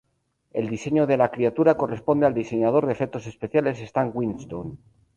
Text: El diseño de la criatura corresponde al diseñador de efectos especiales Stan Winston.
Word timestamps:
El 0.51 0.67
diseño 0.67 1.05
de 1.05 1.15
la 1.15 1.29
criatura 1.29 1.77
corresponde 1.77 2.25
al 2.25 2.33
diseñador 2.33 2.87
de 2.87 2.93
efectos 2.93 3.27
especiales 3.27 3.79
Stan 3.81 4.09
Winston. 4.11 4.79